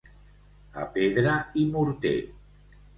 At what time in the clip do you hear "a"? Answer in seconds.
0.85-0.87